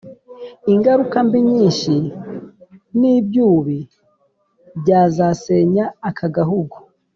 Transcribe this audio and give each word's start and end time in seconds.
ingaruka 0.73 1.17
mbi 1.27 1.39
nyinshi 1.49 1.93
n'ibyubi 2.99 3.79
byazasenya 4.79 5.85
aka 6.09 6.27
gahugu 6.35 6.75